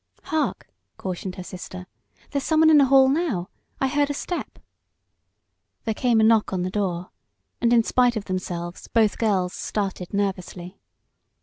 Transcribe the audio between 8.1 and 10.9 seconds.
of themselves both girls started nervously.